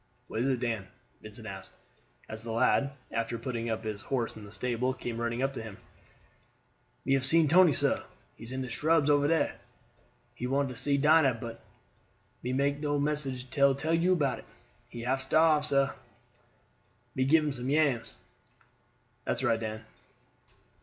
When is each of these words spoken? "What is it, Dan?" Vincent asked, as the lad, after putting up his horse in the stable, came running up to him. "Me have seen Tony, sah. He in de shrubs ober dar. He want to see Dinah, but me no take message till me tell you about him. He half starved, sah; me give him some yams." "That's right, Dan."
"What 0.29 0.39
is 0.39 0.49
it, 0.49 0.59
Dan?" 0.59 0.87
Vincent 1.21 1.45
asked, 1.47 1.75
as 2.27 2.41
the 2.41 2.49
lad, 2.51 2.91
after 3.11 3.37
putting 3.37 3.69
up 3.69 3.83
his 3.83 4.01
horse 4.01 4.35
in 4.35 4.45
the 4.45 4.51
stable, 4.51 4.95
came 4.95 5.21
running 5.21 5.43
up 5.43 5.53
to 5.53 5.61
him. 5.61 5.77
"Me 7.05 7.13
have 7.13 7.23
seen 7.23 7.47
Tony, 7.47 7.71
sah. 7.71 8.01
He 8.35 8.51
in 8.51 8.63
de 8.63 8.69
shrubs 8.71 9.11
ober 9.11 9.27
dar. 9.27 9.51
He 10.33 10.47
want 10.47 10.69
to 10.69 10.75
see 10.75 10.97
Dinah, 10.97 11.35
but 11.39 11.61
me 12.41 12.51
no 12.51 12.73
take 12.97 13.03
message 13.03 13.47
till 13.51 13.73
me 13.73 13.77
tell 13.77 13.93
you 13.93 14.11
about 14.13 14.39
him. 14.39 14.45
He 14.89 15.01
half 15.01 15.21
starved, 15.21 15.65
sah; 15.67 15.93
me 17.13 17.23
give 17.23 17.43
him 17.43 17.51
some 17.53 17.69
yams." 17.69 18.15
"That's 19.23 19.43
right, 19.43 19.59
Dan." 19.59 19.85